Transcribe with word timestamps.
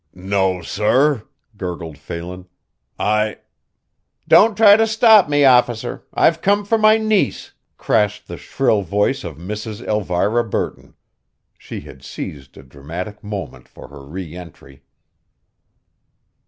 "No, 0.15 0.63
sorr," 0.63 1.27
gurgled 1.57 1.95
Phelan, 1.95 2.47
"I" 2.97 3.37
"Don't 4.27 4.57
try 4.57 4.75
to 4.75 4.87
stop 4.87 5.29
me, 5.29 5.45
officer, 5.45 6.07
I've 6.11 6.41
come 6.41 6.65
for 6.65 6.79
my 6.79 6.97
niece," 6.97 7.53
crashed 7.77 8.27
the 8.27 8.35
shrill 8.37 8.81
voice 8.81 9.23
of 9.23 9.37
Mrs. 9.37 9.79
Elvira 9.85 10.43
Burton. 10.43 10.95
She 11.55 11.81
had 11.81 12.01
seized 12.03 12.57
a 12.57 12.63
dramatic 12.63 13.23
moment 13.23 13.67
for 13.67 13.89
her 13.89 14.03
re 14.03 14.35
entry. 14.35 14.81